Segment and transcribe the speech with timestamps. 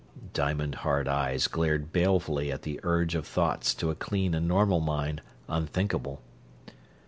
[0.33, 4.79] Diamond hard eyes glared balefully at the urge of thoughts to a clean and normal
[4.79, 6.23] mind unthinkable.